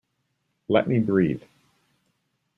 Let 0.67 0.87
me 0.87 0.97
breathe! 0.97 1.43